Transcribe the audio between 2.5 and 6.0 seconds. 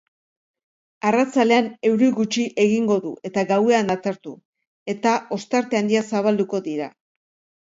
egingo du eta gauean atertu eta ostarte